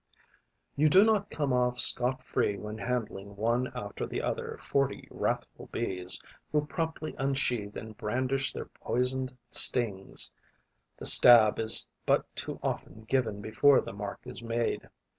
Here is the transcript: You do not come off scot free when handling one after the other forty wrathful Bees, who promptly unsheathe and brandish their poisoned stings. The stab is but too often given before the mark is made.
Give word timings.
You 0.75 0.89
do 0.89 1.03
not 1.03 1.29
come 1.29 1.53
off 1.53 1.79
scot 1.79 2.23
free 2.23 2.57
when 2.57 2.79
handling 2.79 3.35
one 3.35 3.71
after 3.75 4.07
the 4.07 4.23
other 4.23 4.57
forty 4.59 5.07
wrathful 5.11 5.67
Bees, 5.67 6.19
who 6.51 6.65
promptly 6.65 7.13
unsheathe 7.19 7.77
and 7.77 7.95
brandish 7.95 8.51
their 8.51 8.65
poisoned 8.65 9.37
stings. 9.51 10.31
The 10.97 11.05
stab 11.05 11.59
is 11.59 11.85
but 12.07 12.25
too 12.35 12.59
often 12.63 13.03
given 13.03 13.41
before 13.41 13.79
the 13.79 13.93
mark 13.93 14.21
is 14.25 14.41
made. 14.41 14.89